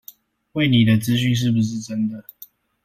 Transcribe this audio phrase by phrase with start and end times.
[0.53, 2.25] 餵你的資訊是不是真的